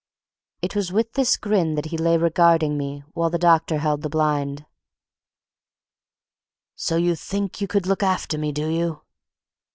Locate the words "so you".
6.73-7.15